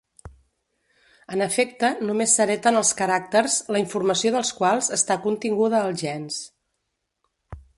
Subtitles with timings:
[1.33, 6.41] En efecte, només s'hereten els caràcters la informació dels quals està continguda als gens.